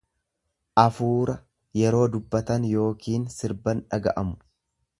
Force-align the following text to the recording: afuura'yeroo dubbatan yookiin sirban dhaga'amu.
afuura'yeroo 0.83 2.07
dubbatan 2.15 2.67
yookiin 2.79 3.29
sirban 3.35 3.85
dhaga'amu. 3.93 4.35